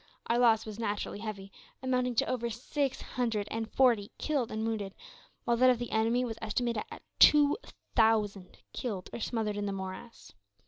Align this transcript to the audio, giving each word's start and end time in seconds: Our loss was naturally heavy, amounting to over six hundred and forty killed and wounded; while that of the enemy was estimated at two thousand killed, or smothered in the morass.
Our 0.25 0.39
loss 0.39 0.65
was 0.65 0.79
naturally 0.79 1.19
heavy, 1.19 1.51
amounting 1.83 2.15
to 2.15 2.25
over 2.25 2.49
six 2.49 3.01
hundred 3.03 3.47
and 3.51 3.69
forty 3.71 4.09
killed 4.17 4.51
and 4.51 4.65
wounded; 4.65 4.95
while 5.43 5.57
that 5.57 5.69
of 5.69 5.77
the 5.77 5.91
enemy 5.91 6.25
was 6.25 6.39
estimated 6.41 6.81
at 6.89 7.03
two 7.19 7.55
thousand 7.95 8.57
killed, 8.73 9.11
or 9.13 9.19
smothered 9.19 9.57
in 9.57 9.67
the 9.67 9.71
morass. 9.71 10.33